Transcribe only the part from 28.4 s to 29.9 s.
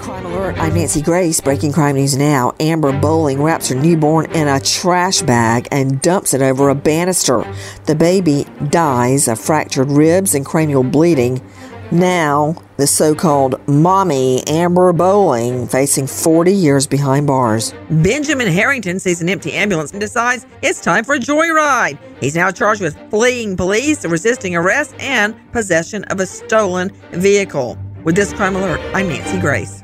alert, I'm Nancy Grace.